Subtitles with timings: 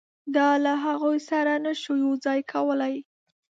[0.35, 2.95] دا له هغوی سره نه شو یو ځای کولای.